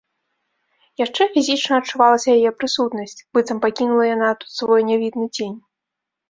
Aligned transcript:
Яшчэ 1.01 1.21
фізічна 1.35 1.73
адчувалася 1.81 2.29
яе 2.37 2.51
прысутнасць, 2.61 3.21
быццам 3.39 3.57
пакінула 3.67 4.03
яна 4.15 4.29
тут 4.41 4.49
свой 4.57 4.81
нявідны 4.89 5.25
цень. 5.35 5.55